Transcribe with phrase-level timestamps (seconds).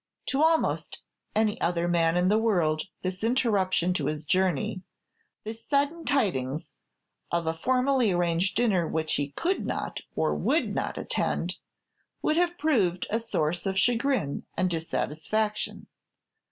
[0.29, 1.03] To almost
[1.35, 4.81] any other man in the world this interruption to his journey
[5.43, 6.73] this sudden tidings
[7.31, 11.57] of a formally arranged dinner which he could not or would not attend
[12.23, 15.85] would have proved a source of chagrin and dissatisfaction.